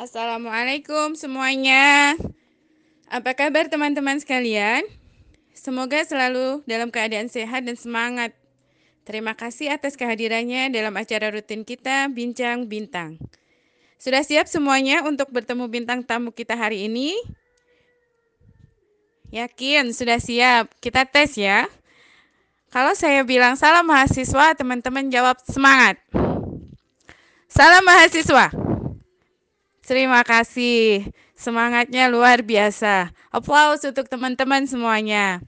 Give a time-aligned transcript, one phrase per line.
[0.00, 2.16] Assalamualaikum semuanya.
[3.12, 4.80] Apa kabar teman-teman sekalian?
[5.52, 8.32] Semoga selalu dalam keadaan sehat dan semangat.
[9.04, 13.20] Terima kasih atas kehadirannya dalam acara rutin kita Bincang Bintang.
[14.00, 17.20] Sudah siap semuanya untuk bertemu bintang tamu kita hari ini?
[19.28, 20.72] Yakin sudah siap?
[20.80, 21.68] Kita tes ya.
[22.72, 26.00] Kalau saya bilang salam mahasiswa, teman-teman jawab semangat.
[27.52, 28.69] Salam mahasiswa.
[29.90, 31.10] Terima kasih.
[31.34, 33.10] Semangatnya luar biasa.
[33.34, 35.42] Aplaus untuk teman-teman semuanya.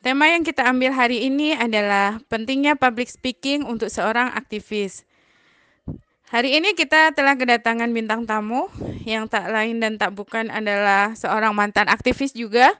[0.00, 5.04] Tema yang kita ambil hari ini adalah pentingnya public speaking untuk seorang aktivis.
[6.32, 8.72] Hari ini kita telah kedatangan bintang tamu
[9.04, 12.72] yang tak lain dan tak bukan adalah seorang mantan aktivis juga,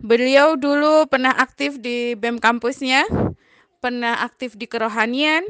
[0.00, 3.04] Beliau dulu pernah aktif di BEM kampusnya,
[3.84, 5.44] pernah aktif di kerohanian,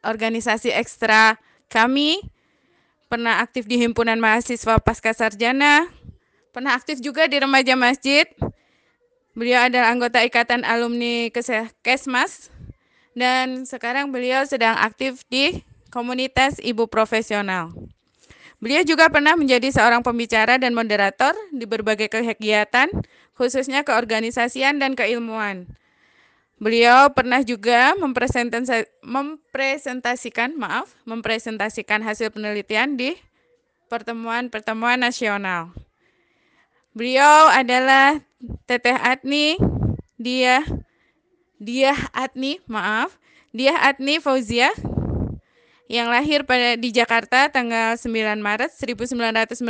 [0.00, 1.36] organisasi ekstra
[1.68, 2.24] kami,
[3.06, 5.86] pernah aktif di himpunan mahasiswa pasca sarjana,
[6.50, 8.26] pernah aktif juga di remaja masjid.
[9.36, 11.28] Beliau adalah anggota ikatan alumni
[11.84, 12.48] Kesmas
[13.12, 15.60] dan sekarang beliau sedang aktif di
[15.92, 17.72] komunitas ibu profesional.
[18.56, 22.88] Beliau juga pernah menjadi seorang pembicara dan moderator di berbagai kegiatan,
[23.36, 25.68] khususnya keorganisasian dan keilmuan.
[26.56, 33.12] Beliau pernah juga mempresentasikan, maaf, mempresentasikan hasil penelitian di
[33.92, 35.76] pertemuan-pertemuan nasional.
[36.96, 38.24] Beliau adalah
[38.64, 39.60] Teteh Atni,
[40.16, 40.64] dia
[41.60, 43.20] dia Atni, maaf,
[43.52, 44.72] dia Atni Fauzia
[45.92, 49.60] yang lahir pada di Jakarta tanggal 9 Maret 1991.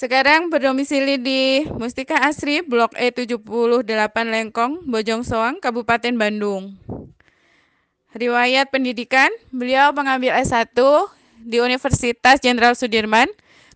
[0.00, 6.72] Sekarang berdomisili di Mustika Asri, Blok E78 Lengkong, Bojong Soang, Kabupaten Bandung.
[8.16, 10.72] Riwayat pendidikan, beliau mengambil S1
[11.44, 13.28] di Universitas Jenderal Sudirman,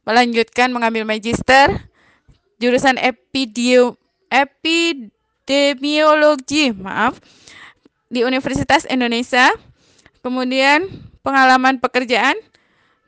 [0.08, 1.92] melanjutkan mengambil magister
[2.56, 2.96] jurusan
[4.32, 7.20] epidemiologi, maaf,
[8.08, 9.52] di Universitas Indonesia
[10.24, 10.88] Kemudian
[11.20, 12.40] pengalaman pekerjaan,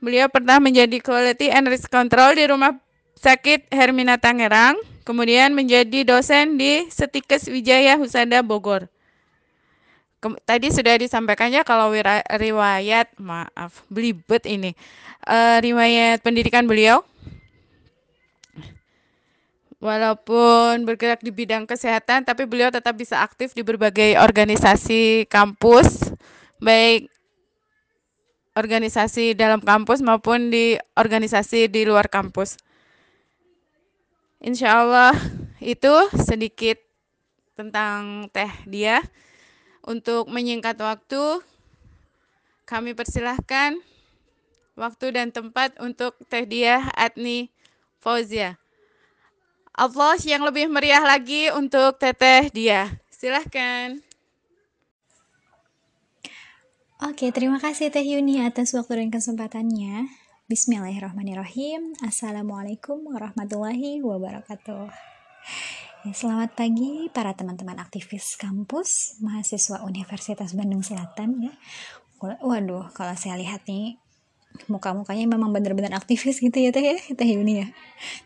[0.05, 2.77] beliau pernah menjadi quality and risk control di rumah
[3.17, 8.87] sakit Hermina Tangerang, kemudian menjadi dosen di Setikes Wijaya Husada Bogor.
[10.43, 11.93] Tadi sudah disampaikannya kalau
[12.35, 14.75] riwayat, maaf, belibet ini,
[15.23, 17.07] uh, riwayat pendidikan beliau.
[19.77, 26.11] Walaupun bergerak di bidang kesehatan, tapi beliau tetap bisa aktif di berbagai organisasi kampus,
[26.59, 27.13] baik
[28.57, 32.57] organisasi dalam kampus maupun di organisasi di luar kampus.
[34.41, 35.17] Insya Allah
[35.61, 36.77] itu sedikit
[37.57, 39.01] tentang teh dia.
[39.87, 41.41] Untuk menyingkat waktu,
[42.67, 43.79] kami persilahkan
[44.75, 47.55] waktu dan tempat untuk teh dia Adni
[48.03, 48.59] Fauzia.
[49.77, 52.97] Allah yang lebih meriah lagi untuk teteh dia.
[53.13, 54.01] Silahkan.
[57.05, 60.09] Oke, terima kasih Teh Yuni atas waktu dan kesempatannya.
[60.47, 61.99] Bismillahirrahmanirrahim.
[62.07, 64.87] Assalamualaikum warahmatullahi wabarakatuh.
[66.07, 71.53] Ya, selamat pagi para teman-teman aktivis kampus, mahasiswa Universitas Bandung Selatan ya.
[72.23, 73.99] Waduh, kalau saya lihat nih
[74.71, 77.75] muka-mukanya memang benar-benar aktivis gitu ya Teh ya, Teh Yuni ya.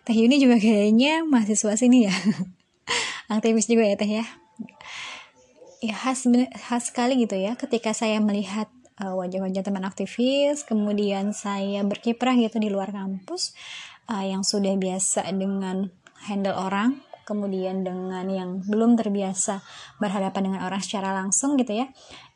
[0.04, 2.12] Teh Yuni juga kayaknya mahasiswa sini ya.
[3.32, 4.28] aktivis juga ya Teh ya
[5.80, 6.28] ya khas
[6.68, 8.68] khas sekali gitu ya ketika saya melihat
[9.00, 13.56] wajah-wajah teman aktivis kemudian saya berkiprah gitu di luar kampus
[14.12, 15.88] uh, yang sudah biasa dengan
[16.28, 17.00] handle orang
[17.30, 19.62] kemudian dengan yang belum terbiasa
[20.02, 21.86] berhadapan dengan orang secara langsung gitu ya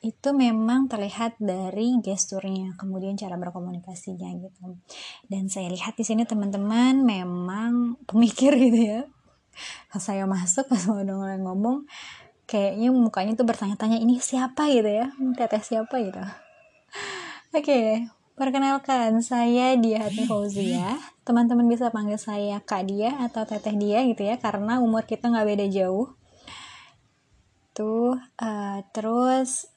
[0.05, 4.79] itu memang terlihat dari gesturnya kemudian cara berkomunikasinya gitu.
[5.27, 9.01] Dan saya lihat di sini teman-teman memang pemikir gitu ya.
[9.89, 11.89] Pas saya masuk pas mau ngomong
[12.45, 14.69] kayaknya mukanya tuh bertanya-tanya ini siapa?
[14.69, 15.09] gitu ya.
[15.41, 15.97] Teteh siapa?
[16.05, 16.21] gitu
[17.55, 23.79] oke okay, perkenalkan saya Dia Hati Fauzia teman-teman bisa panggil saya Kak Dia atau Teteh
[23.79, 26.11] Dia gitu ya karena umur kita nggak beda jauh.
[27.71, 29.71] Tuh uh, terus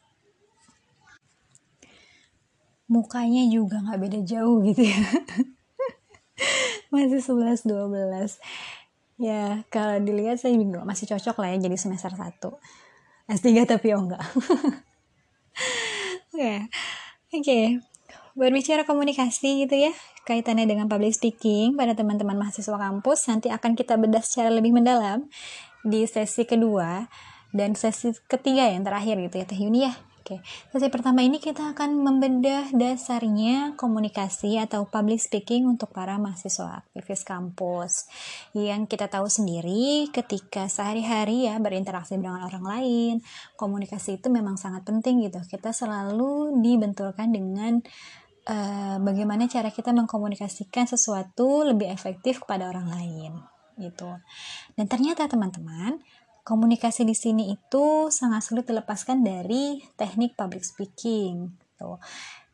[2.89, 4.97] mukanya juga nggak beda jauh gitu ya.
[6.89, 12.37] Masih 11 12 ya kalau dilihat saya juga masih cocok lah ya jadi semester 1
[13.33, 14.21] S3 tapi oh enggak.
[16.33, 16.69] Oke
[17.33, 17.65] oke okay.
[18.37, 19.93] berbicara komunikasi gitu ya
[20.27, 25.27] kaitannya dengan public speaking pada teman-teman mahasiswa kampus nanti akan kita bedah secara lebih mendalam
[25.87, 27.07] di sesi kedua
[27.55, 29.95] dan sesi ketiga yang terakhir gitu ya Teh Yuni ya
[30.27, 36.83] Oke, sesi pertama ini kita akan membedah dasarnya komunikasi atau public speaking untuk para mahasiswa
[36.83, 38.11] aktivis kampus.
[38.51, 43.15] Yang kita tahu sendiri ketika sehari-hari ya berinteraksi dengan orang lain,
[43.55, 45.39] komunikasi itu memang sangat penting gitu.
[45.47, 47.79] Kita selalu dibenturkan dengan
[48.51, 53.31] uh, bagaimana cara kita mengkomunikasikan sesuatu lebih efektif kepada orang lain
[53.79, 54.11] gitu.
[54.75, 56.03] Dan ternyata teman-teman,
[56.47, 61.51] komunikasi di sini itu sangat sulit dilepaskan dari teknik public speaking.
[61.75, 61.99] Tuh.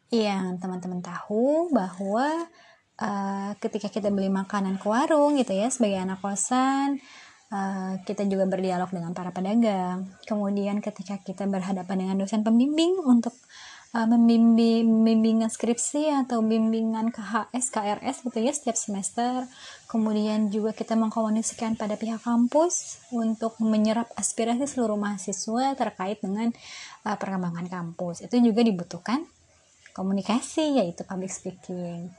[0.09, 2.49] Yang teman-teman tahu bahwa
[2.97, 6.97] uh, ketika kita beli makanan ke warung gitu ya sebagai anak kosan,
[7.53, 10.09] uh, kita juga berdialog dengan para pedagang.
[10.25, 13.37] Kemudian ketika kita berhadapan dengan dosen pembimbing untuk
[13.93, 19.45] uh, membimbing bimbingan skripsi atau bimbingan KHS, KRS gitu ya setiap semester.
[19.87, 26.49] Kemudian juga kita mengkomunikasikan pada pihak kampus untuk menyerap aspirasi seluruh mahasiswa terkait dengan
[27.05, 28.25] uh, perkembangan kampus.
[28.25, 29.23] Itu juga dibutuhkan
[29.93, 32.09] komunikasi yaitu public speaking.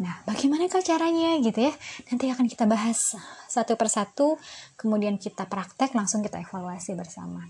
[0.00, 1.74] Nah, bagaimana caranya gitu ya?
[2.08, 3.14] Nanti akan kita bahas
[3.46, 4.40] satu persatu,
[4.80, 7.44] kemudian kita praktek, langsung kita evaluasi bersama.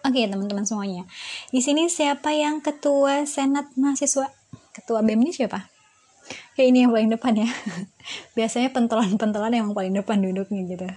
[0.00, 1.04] Oke, teman-teman semuanya.
[1.52, 4.32] Di sini siapa yang ketua Senat Mahasiswa?
[4.72, 5.68] Ketua BEM ini siapa?
[6.56, 7.48] Kayak ini yang paling depan ya.
[8.36, 10.88] Biasanya pentolan-pentolan yang paling depan duduknya gitu.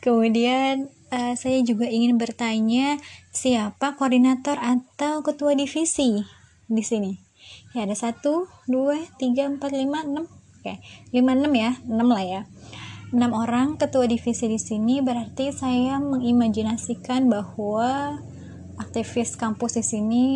[0.00, 2.96] Kemudian uh, saya juga ingin bertanya
[3.28, 6.24] siapa koordinator atau ketua divisi
[6.64, 7.12] di sini.
[7.76, 10.24] Ya ada satu, dua, tiga, empat, lima, enam.
[10.60, 10.80] Oke,
[11.12, 12.42] lima enam ya, enam lah ya
[13.10, 18.22] enam orang ketua divisi di sini berarti saya mengimajinasikan bahwa
[18.78, 20.26] aktivis kampus di sini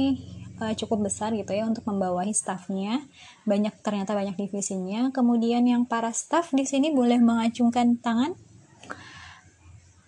[0.58, 3.06] uh, cukup besar gitu ya untuk membawahi staffnya.
[3.46, 5.14] Banyak ternyata banyak divisinya.
[5.14, 8.34] Kemudian yang para staff di sini boleh mengacungkan tangan?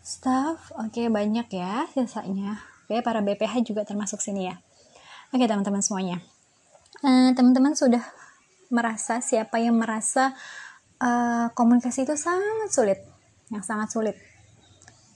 [0.06, 2.62] Staff oke okay, banyak ya sisanya.
[2.86, 4.58] Oke okay, para BPH juga termasuk sini ya.
[5.34, 6.22] Oke okay, teman-teman semuanya.
[7.02, 8.02] Teman eh, teman-teman sudah
[8.70, 10.34] merasa siapa yang merasa
[11.00, 12.98] uh, komunikasi itu sangat sulit
[13.50, 14.16] yang sangat sulit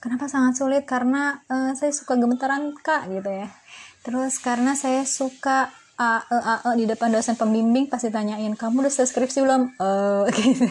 [0.01, 0.89] Kenapa sangat sulit?
[0.89, 3.53] Karena uh, saya suka gemetaran kak gitu ya.
[4.01, 5.69] Terus karena saya suka
[6.01, 9.77] a e a e di depan dosen pembimbing pasti tanyain kamu udah skripsi belum?
[9.77, 10.65] Uh, gitu.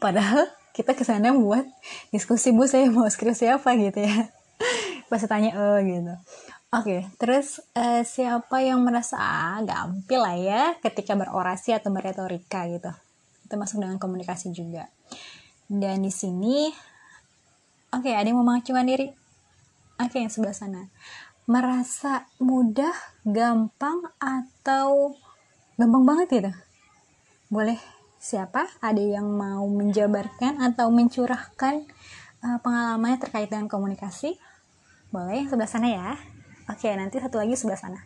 [0.00, 1.68] Padahal kita ke sana buat
[2.08, 4.32] diskusi bu saya mau skripsi apa gitu ya.
[5.12, 6.16] Pasti tanya eh gitu.
[6.72, 12.64] Oke, okay, terus uh, siapa yang merasa ah, gampil lah ya ketika berorasi atau berretorika
[12.72, 12.88] gitu.
[13.52, 14.88] Itu masuk dengan komunikasi juga.
[15.68, 16.72] Dan di sini
[17.92, 19.12] Oke, okay, ada yang mau mengacukan diri?
[20.00, 20.88] Oke, okay, yang sebelah sana.
[21.44, 25.12] Merasa mudah, gampang, atau
[25.76, 26.52] gampang banget gitu?
[27.52, 27.76] Boleh
[28.16, 28.64] siapa?
[28.80, 31.84] Ada yang mau menjabarkan atau mencurahkan
[32.40, 34.40] uh, pengalamannya terkait dengan komunikasi?
[35.12, 36.16] Boleh yang sebelah sana ya.
[36.72, 38.00] Oke, okay, nanti satu lagi sebelah sana.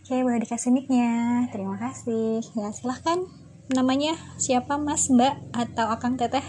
[0.00, 1.52] Oke, boleh dikasih mic-nya.
[1.52, 2.40] Terima kasih.
[2.56, 3.41] Ya, silahkan.
[3.70, 6.42] Namanya siapa mas, mbak, atau akang teteh?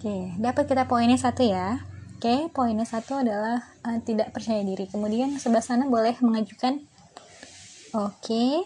[0.00, 1.86] Oke, dapat kita poinnya satu ya.
[2.16, 4.90] Oke, poinnya satu adalah uh, tidak percaya diri.
[4.90, 6.82] Kemudian sebelah sana boleh mengajukan.
[7.94, 8.64] Oke.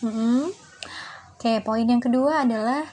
[0.00, 0.40] Mm -hmm.
[1.34, 2.88] Oke, poin yang kedua adalah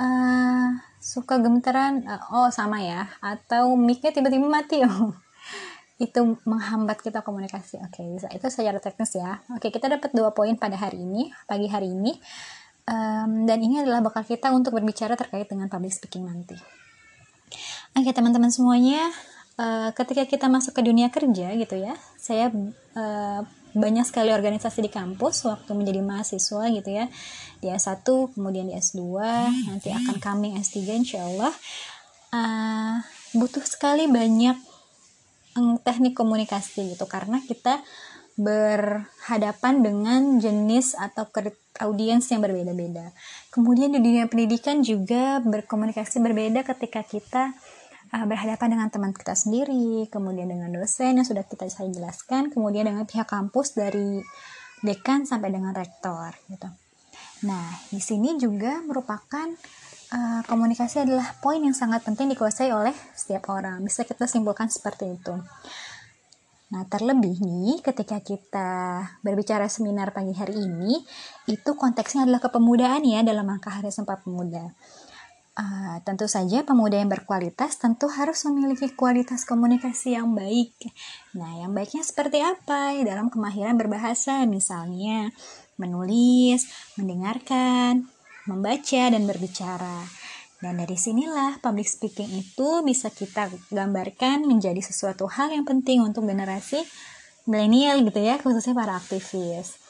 [0.00, 0.68] uh,
[0.98, 2.04] suka gemetaran.
[2.04, 3.12] Uh, oh, sama ya.
[3.20, 4.82] Atau mic-nya tiba-tiba mati.
[4.82, 5.14] Oh.
[6.02, 7.78] itu menghambat kita komunikasi.
[7.86, 8.26] Oke, bisa.
[8.34, 9.38] Itu secara teknis ya.
[9.54, 12.18] Oke, kita dapat dua poin pada hari ini, pagi hari ini
[12.88, 16.56] um, dan ini adalah bakal kita untuk berbicara terkait dengan public speaking nanti.
[17.92, 19.12] Oke teman-teman semuanya,
[19.60, 22.48] uh, ketika kita masuk ke dunia kerja gitu ya, saya
[22.96, 23.40] uh,
[23.72, 27.08] banyak sekali organisasi di kampus waktu menjadi mahasiswa gitu ya,
[27.60, 29.00] di S1 kemudian di S2,
[29.68, 31.52] nanti akan coming S3 insya Allah.
[32.32, 32.96] Uh,
[33.36, 34.56] butuh sekali banyak
[35.84, 37.84] teknik komunikasi gitu karena kita
[38.36, 41.28] berhadapan dengan jenis atau
[41.84, 43.12] audiens yang berbeda-beda.
[43.52, 47.52] Kemudian di dunia pendidikan juga berkomunikasi berbeda ketika kita
[48.16, 52.88] uh, berhadapan dengan teman kita sendiri, kemudian dengan dosen yang sudah kita saya jelaskan, kemudian
[52.88, 54.24] dengan pihak kampus dari
[54.80, 56.68] dekan sampai dengan rektor gitu.
[57.44, 59.50] Nah, di sini juga merupakan
[60.12, 63.80] uh, komunikasi adalah poin yang sangat penting dikuasai oleh setiap orang.
[63.80, 65.34] Bisa kita simpulkan seperti itu.
[66.72, 68.70] Nah, terlebih nih ketika kita
[69.20, 71.04] berbicara seminar pagi hari ini,
[71.44, 74.72] itu konteksnya adalah kepemudaan ya dalam rangka Hari Sumpah Pemuda.
[75.52, 80.72] Uh, tentu saja pemuda yang berkualitas tentu harus memiliki kualitas komunikasi yang baik.
[81.36, 82.96] Nah, yang baiknya seperti apa?
[83.04, 85.28] Dalam kemahiran berbahasa, misalnya
[85.76, 88.08] menulis, mendengarkan,
[88.46, 90.06] membaca, dan berbicara.
[90.62, 96.22] Dan dari sinilah public speaking itu bisa kita gambarkan menjadi sesuatu hal yang penting untuk
[96.22, 96.78] generasi
[97.50, 99.82] milenial gitu ya, khususnya para aktivis.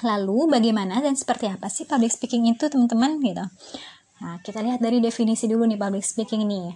[0.00, 3.44] Lalu bagaimana dan seperti apa sih public speaking itu teman-teman gitu?
[4.24, 6.72] Nah, kita lihat dari definisi dulu nih public speaking ini.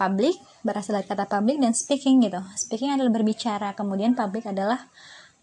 [0.00, 2.40] Public berasal dari kata public dan speaking gitu.
[2.56, 4.88] Speaking adalah berbicara, kemudian public adalah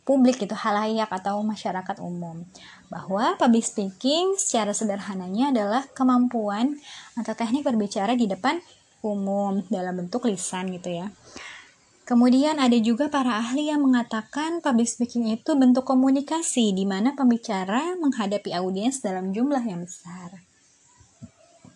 [0.05, 2.45] publik gitu, halayak atau masyarakat umum.
[2.87, 6.77] Bahwa public speaking secara sederhananya adalah kemampuan
[7.17, 8.61] atau teknik berbicara di depan
[9.01, 11.09] umum dalam bentuk lisan gitu ya.
[12.05, 17.97] Kemudian ada juga para ahli yang mengatakan public speaking itu bentuk komunikasi di mana pembicara
[17.97, 20.45] menghadapi audiens dalam jumlah yang besar.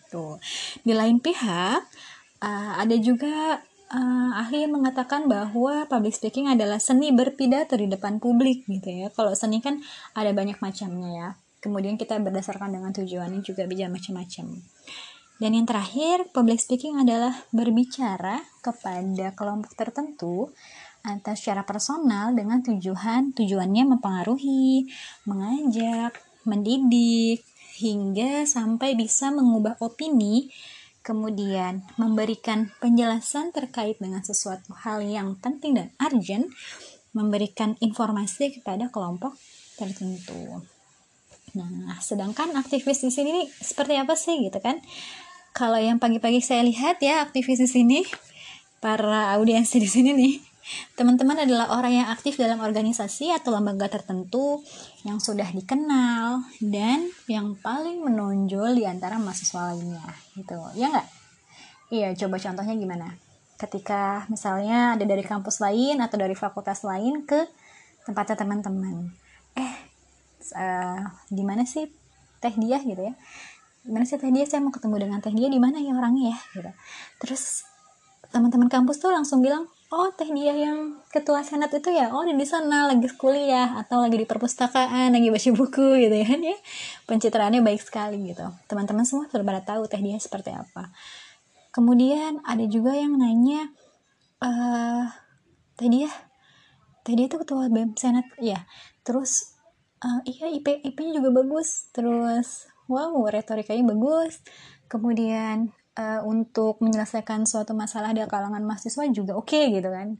[0.06, 0.38] Tuh.
[0.86, 1.82] Di lain pihak,
[2.46, 3.58] uh, ada juga
[3.90, 9.06] uh, ahli mengatakan bahwa public speaking adalah seni berpidato di depan publik gitu ya.
[9.10, 9.82] Kalau seni kan
[10.14, 11.28] ada banyak macamnya ya.
[11.60, 14.46] Kemudian kita berdasarkan dengan tujuannya juga bisa macam-macam.
[15.40, 20.52] Dan yang terakhir, public speaking adalah berbicara kepada kelompok tertentu
[21.00, 24.84] atau secara personal dengan tujuan tujuannya mempengaruhi,
[25.24, 26.12] mengajak,
[26.44, 27.40] mendidik
[27.80, 30.52] hingga sampai bisa mengubah opini
[31.00, 36.52] kemudian memberikan penjelasan terkait dengan sesuatu hal yang penting dan urgent,
[37.16, 39.34] memberikan informasi kepada kelompok
[39.80, 40.60] tertentu.
[41.56, 44.78] Nah, sedangkan aktivis di sini nih seperti apa sih gitu kan?
[45.50, 47.98] Kalau yang pagi-pagi saya lihat ya aktivis di sini,
[48.78, 50.34] para audiens di sini nih,
[50.94, 54.60] Teman-teman adalah orang yang aktif dalam organisasi atau lembaga tertentu
[55.02, 60.04] yang sudah dikenal dan yang paling menonjol di antara mahasiswa lainnya
[60.36, 60.58] gitu.
[60.76, 61.08] Ya nggak?
[61.90, 63.08] Iya, coba contohnya gimana?
[63.58, 67.50] Ketika misalnya ada dari kampus lain atau dari fakultas lain ke
[68.06, 69.10] tempatnya teman-teman.
[69.58, 69.74] Eh,
[70.54, 71.90] uh, sih
[72.40, 73.14] teh dia gitu ya?
[73.84, 74.46] Gimana sih teh dia?
[74.46, 76.38] Saya mau ketemu dengan teh dia di mana ya orangnya ya?
[76.56, 76.70] Gitu.
[77.20, 77.66] Terus
[78.30, 82.14] teman-teman kampus tuh langsung bilang, oh teh dia yang ketua senat itu ya?
[82.14, 86.30] Oh di sana lagi kuliah atau lagi di perpustakaan lagi baca buku gitu ya.
[86.30, 86.56] Ya
[87.10, 88.46] pencitraannya baik sekali gitu.
[88.70, 90.94] Teman-teman semua sudah pada tahu teh dia seperti apa.
[91.74, 93.70] Kemudian ada juga yang nanya
[94.38, 95.10] uh,
[95.74, 96.10] teh dia
[97.02, 98.62] teh dia itu ketua bem senat ya.
[99.02, 99.58] Terus
[100.06, 101.90] uh, iya ip ip-nya juga bagus.
[101.90, 104.38] Terus wow retorikanya bagus.
[104.86, 110.18] Kemudian uh, untuk menyelesaikan suatu masalah di kalangan mahasiswa juga oke okay, gitu kan.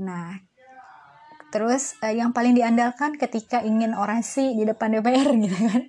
[0.00, 0.38] Nah
[1.52, 5.82] terus uh, yang paling diandalkan ketika ingin orasi di depan DPR gitu kan.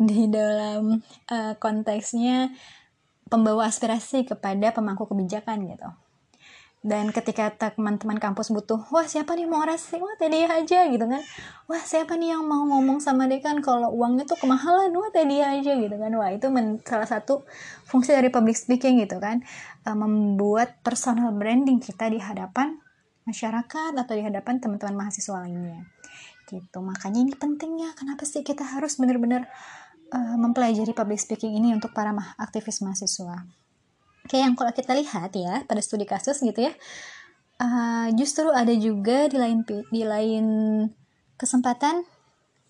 [0.00, 2.50] Di dalam uh, konteksnya
[3.30, 6.09] pembawa aspirasi kepada pemangku kebijakan gitu
[6.80, 11.20] dan ketika teman-teman kampus butuh wah siapa nih mau orasi wah tadi aja gitu kan.
[11.68, 15.76] Wah siapa nih yang mau ngomong sama dekan kalau uangnya tuh kemahalan wah tadi aja
[15.76, 16.08] gitu kan.
[16.16, 17.44] Wah itu men salah satu
[17.84, 19.44] fungsi dari public speaking gitu kan.
[19.84, 22.80] E, membuat personal branding kita di hadapan
[23.28, 25.84] masyarakat atau di hadapan teman-teman mahasiswa lainnya.
[26.48, 26.78] Gitu.
[26.80, 29.52] Makanya ini pentingnya kenapa sih kita harus benar-benar
[30.16, 32.10] uh, mempelajari public speaking ini untuk para
[32.40, 33.46] aktivis mahasiswa
[34.30, 36.72] Kayak yang kalau kita lihat ya pada studi kasus gitu ya,
[37.58, 40.46] uh, justru ada juga di lain di lain
[41.34, 42.06] kesempatan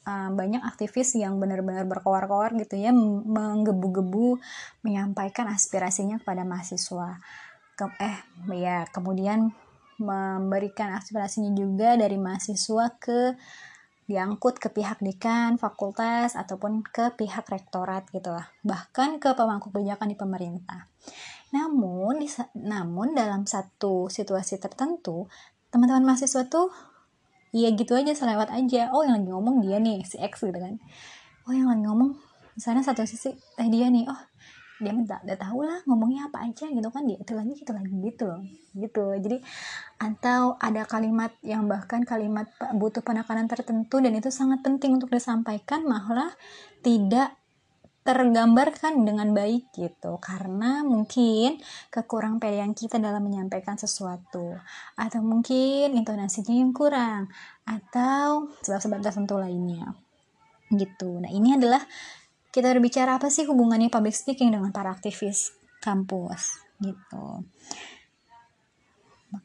[0.08, 4.40] uh, banyak aktivis yang benar-benar berkoar-koar gitu ya, menggebu-gebu
[4.80, 7.20] menyampaikan aspirasinya kepada mahasiswa.
[7.76, 8.16] Ke, eh
[8.56, 9.52] ya kemudian
[10.00, 13.36] memberikan aspirasinya juga dari mahasiswa ke
[14.10, 18.50] diangkut ke pihak dekan, fakultas, ataupun ke pihak rektorat gitu lah.
[18.66, 20.90] Bahkan ke pemangku kebijakan di pemerintah.
[21.50, 22.22] Namun,
[22.54, 25.26] namun dalam satu situasi tertentu,
[25.74, 26.70] teman-teman mahasiswa tuh
[27.50, 28.94] ya gitu aja selewat aja.
[28.94, 30.78] Oh, yang lagi ngomong dia nih, si X gitu kan.
[31.46, 32.14] Oh, yang lagi ngomong
[32.54, 34.20] misalnya satu sisi eh dia nih oh
[34.80, 37.94] dia minta udah tahu lah ngomongnya apa aja gitu kan dia itu lagi itu lagi
[38.00, 38.40] gitu loh
[38.76, 39.36] gitu jadi
[40.00, 45.84] atau ada kalimat yang bahkan kalimat butuh penekanan tertentu dan itu sangat penting untuk disampaikan
[45.84, 46.32] malah
[46.80, 47.39] tidak
[48.10, 50.18] tergambarkan dengan baik gitu.
[50.18, 51.62] Karena mungkin
[51.94, 54.58] kekurang pedean kita dalam menyampaikan sesuatu.
[54.98, 57.30] Atau mungkin intonasinya yang kurang.
[57.62, 59.94] Atau sebab-sebab tertentu lainnya.
[60.68, 61.22] Gitu.
[61.22, 61.82] Nah ini adalah
[62.50, 66.58] kita berbicara apa sih hubungannya public speaking dengan para aktivis kampus?
[66.82, 67.46] Gitu.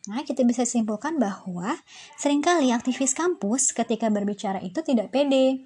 [0.10, 1.78] Maka kita bisa simpulkan bahwa
[2.18, 5.62] sering kali aktivis kampus ketika berbicara itu tidak pede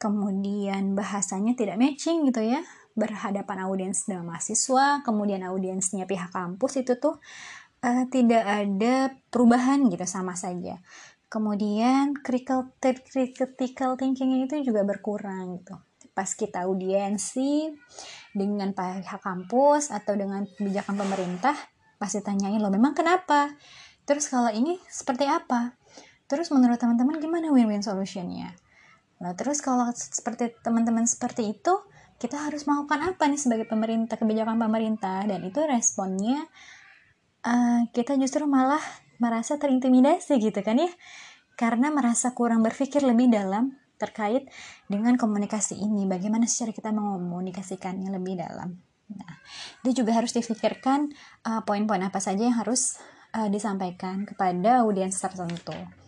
[0.00, 2.64] kemudian bahasanya tidak matching gitu ya.
[2.96, 7.20] Berhadapan audiens dengan mahasiswa kemudian audiensnya pihak kampus itu tuh
[7.84, 10.80] uh, tidak ada perubahan gitu sama saja.
[11.30, 15.76] Kemudian critical critical thinking itu juga berkurang gitu.
[16.10, 17.70] Pas kita audiensi
[18.34, 21.54] dengan pihak kampus atau dengan kebijakan pemerintah
[22.00, 23.54] pasti tanyain lo memang kenapa?
[24.08, 25.76] Terus kalau ini seperti apa?
[26.26, 28.56] Terus menurut teman-teman gimana win-win solutionnya
[29.20, 31.76] nah terus kalau seperti teman-teman seperti itu
[32.20, 35.24] kita harus melakukan apa nih sebagai pemerintah kebijakan pemerintah?
[35.24, 36.44] Dan itu responnya
[37.48, 38.84] uh, kita justru malah
[39.16, 40.92] merasa terintimidasi gitu kan ya?
[41.56, 44.52] Karena merasa kurang berpikir lebih dalam terkait
[44.84, 46.04] dengan komunikasi ini.
[46.04, 48.76] Bagaimana secara kita mengomunikasikannya lebih dalam?
[49.16, 49.34] Nah
[49.80, 51.08] itu juga harus difikirkan
[51.48, 53.00] uh, poin-poin apa saja yang harus
[53.32, 55.99] uh, disampaikan kepada audiens tertentu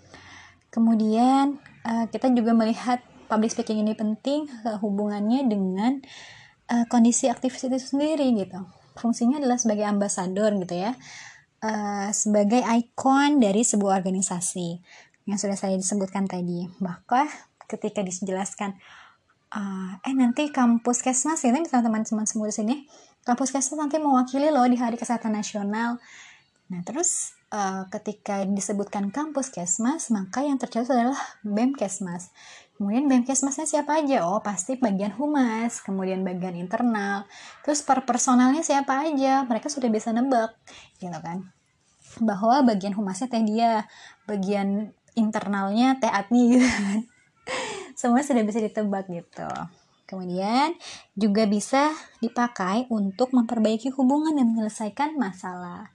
[0.72, 6.00] kemudian uh, kita juga melihat public speaking ini penting uh, hubungannya dengan
[6.72, 8.64] uh, kondisi aktivis itu sendiri gitu
[8.96, 10.96] fungsinya adalah sebagai ambasador gitu ya
[11.62, 14.82] uh, sebagai ikon dari sebuah organisasi
[15.26, 16.66] yang sudah saya disebutkan tadi.
[16.82, 17.26] Bahkan
[17.70, 18.76] ketika dijelaskan
[19.54, 22.76] uh, eh nanti kampus Kesmas ya teman-teman semua di sini
[23.22, 26.02] kampus Kesmas nanti mewakili loh di Hari Kesehatan Nasional.
[26.68, 32.32] Nah, terus uh, ketika disebutkan kampus Kesmas, maka yang tercatat adalah BEM Kesmas.
[32.80, 34.26] Kemudian BEM Kesmasnya siapa aja?
[34.26, 37.28] Oh, pasti bagian humas, kemudian bagian internal.
[37.62, 39.44] Terus per personalnya siapa aja?
[39.44, 40.56] Mereka sudah bisa nebak,
[40.98, 41.52] gitu kan.
[42.18, 43.86] Bahwa bagian humasnya teh dia,
[44.24, 46.98] bagian internalnya teh Atni gitu kan.
[47.92, 49.46] Semua sudah bisa ditebak gitu.
[50.08, 50.76] Kemudian
[51.16, 51.88] juga bisa
[52.20, 55.88] dipakai untuk memperbaiki hubungan dan menyelesaikan masalah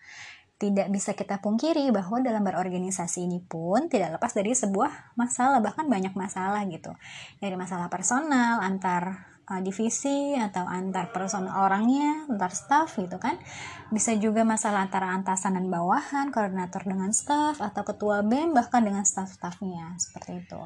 [0.58, 5.86] tidak bisa kita pungkiri bahwa dalam berorganisasi ini pun tidak lepas dari sebuah masalah bahkan
[5.86, 6.98] banyak masalah gitu.
[7.38, 13.38] Dari masalah personal antar uh, divisi atau antar personal orangnya antar staff gitu kan.
[13.94, 19.06] Bisa juga masalah antara antasan dan bawahan koordinator dengan staff atau ketua bem bahkan dengan
[19.06, 19.94] staff-staffnya.
[20.02, 20.62] Seperti itu.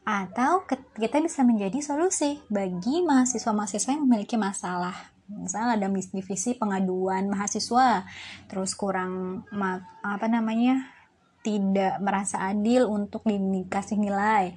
[0.00, 0.64] Atau
[0.96, 8.02] kita bisa menjadi solusi bagi mahasiswa-mahasiswa yang memiliki masalah misalnya ada divisi pengaduan mahasiswa
[8.50, 9.44] terus kurang
[10.02, 10.90] apa namanya
[11.40, 14.52] tidak merasa adil untuk dikasih nilai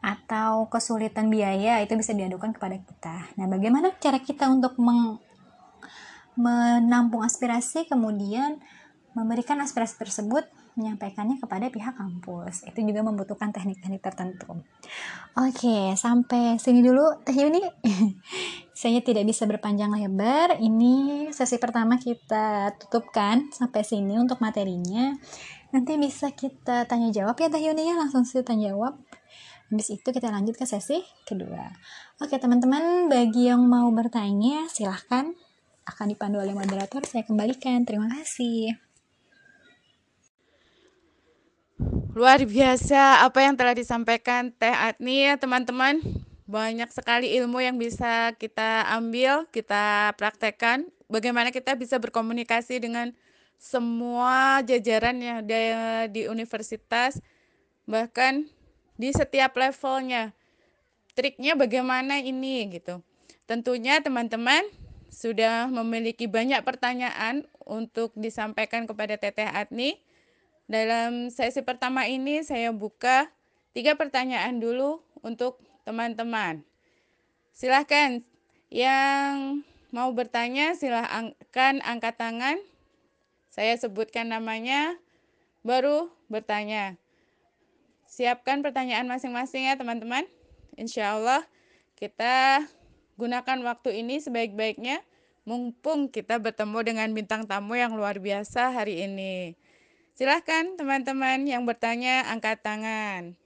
[0.00, 3.16] atau kesulitan biaya itu bisa diadukan kepada kita.
[3.36, 5.20] Nah, bagaimana cara kita untuk meng,
[6.40, 8.56] menampung aspirasi kemudian
[9.12, 12.64] memberikan aspirasi tersebut menyampaikannya kepada pihak kampus.
[12.64, 14.64] Itu juga membutuhkan teknik-teknik tertentu.
[15.36, 17.60] Oke, sampai sini dulu Teh Yuni.
[18.80, 20.56] Saya tidak bisa berpanjang lebar.
[20.56, 25.12] Ini sesi pertama kita tutupkan sampai sini untuk materinya.
[25.68, 28.96] Nanti bisa kita tanya jawab ya Teh Yuni ya, langsung saja tanya jawab.
[29.68, 31.68] Habis itu kita lanjut ke sesi kedua.
[32.24, 35.36] Oke teman-teman, bagi yang mau bertanya silahkan
[35.84, 37.04] akan dipandu oleh moderator.
[37.04, 37.84] Saya kembalikan.
[37.84, 38.80] Terima kasih.
[42.16, 46.00] Luar biasa apa yang telah disampaikan Teh Atni ya teman-teman.
[46.50, 50.90] Banyak sekali ilmu yang bisa kita ambil, kita praktekkan.
[51.06, 53.14] Bagaimana kita bisa berkomunikasi dengan
[53.54, 55.62] semua jajaran yang ada
[56.10, 57.22] di universitas,
[57.86, 58.50] bahkan
[58.98, 60.34] di setiap levelnya.
[61.14, 62.98] Triknya bagaimana ini gitu.
[63.46, 64.66] Tentunya teman-teman
[65.06, 70.02] sudah memiliki banyak pertanyaan untuk disampaikan kepada Teteh Atni
[70.66, 73.30] dalam sesi pertama ini saya buka
[73.70, 76.62] tiga pertanyaan dulu untuk teman-teman.
[77.50, 78.22] Silahkan
[78.70, 82.62] yang mau bertanya silahkan angkat tangan.
[83.50, 84.94] Saya sebutkan namanya,
[85.66, 86.94] baru bertanya.
[88.06, 90.22] Siapkan pertanyaan masing-masing ya teman-teman.
[90.78, 91.42] Insya Allah
[91.98, 92.62] kita
[93.18, 95.02] gunakan waktu ini sebaik-baiknya
[95.42, 99.58] mumpung kita bertemu dengan bintang tamu yang luar biasa hari ini.
[100.14, 103.39] Silahkan teman-teman yang bertanya angkat tangan.